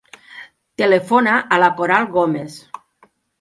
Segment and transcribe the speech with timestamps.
[0.81, 2.57] Telefona a la Coral Gomez.